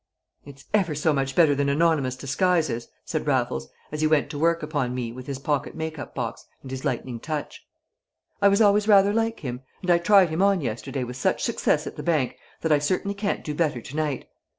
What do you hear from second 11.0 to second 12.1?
with such success at the